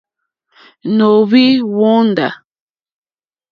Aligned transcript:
Nǒhwì 0.97 1.43
hwóndá. 1.73 2.29